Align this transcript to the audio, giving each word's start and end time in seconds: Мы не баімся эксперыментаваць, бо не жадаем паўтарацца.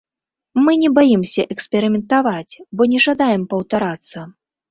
Мы 0.63 0.71
не 0.83 0.89
баімся 0.97 1.43
эксперыментаваць, 1.55 2.59
бо 2.79 2.89
не 2.93 2.99
жадаем 3.05 3.47
паўтарацца. 3.55 4.27